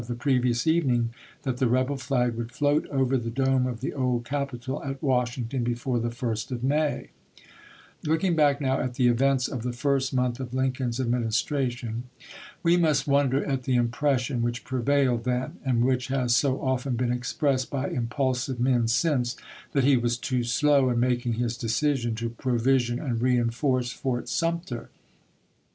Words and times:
ReTeuioE 0.01 0.17
previous 0.17 0.65
evening 0.65 1.13
that 1.43 1.57
the 1.57 1.67
rebel 1.67 1.95
flag 1.95 2.33
would" 2.33 2.51
float 2.51 2.85
v?ll,doc 2.85 2.99
over 2.99 3.17
the 3.17 3.29
dome 3.29 3.67
of 3.67 3.81
the 3.81 3.93
old 3.93 4.25
Capitol 4.25 4.83
at 4.83 4.99
Washington 5.03 5.61
T^issf' 5.63 5.63
before 5.65 5.99
the 5.99 6.09
1st 6.09 6.49
of 6.51 6.63
May," 6.63 7.09
Looking 8.03 8.35
back 8.35 8.59
now 8.59 8.79
at 8.79 8.95
the 8.95 9.05
events 9.09 9.47
of 9.47 9.61
the 9.61 9.71
first 9.71 10.11
month 10.11 10.39
of 10.39 10.55
Lincoln's 10.55 10.99
Administration, 10.99 12.05
we 12.63 12.77
must 12.77 13.05
won 13.07 13.29
der 13.29 13.43
at 13.45 13.61
the 13.65 13.75
impression 13.75 14.41
which 14.41 14.63
prevailed 14.63 15.23
then, 15.23 15.57
and 15.63 15.85
which 15.85 16.07
has 16.07 16.35
so 16.35 16.59
often 16.63 16.95
been 16.95 17.11
expressed 17.11 17.69
by 17.69 17.87
impulsive 17.87 18.59
men 18.59 18.87
since, 18.87 19.35
that 19.73 19.83
he 19.83 19.97
was 19.97 20.17
too 20.17 20.43
slow 20.43 20.89
in 20.89 20.97
makiug 20.97 21.35
his 21.35 21.55
decision 21.55 22.15
to 22.15 22.27
pro\dsion 22.31 22.99
and 22.99 23.21
reenforce 23.21 23.91
Fort 23.91 24.27
Sumter. 24.27 24.89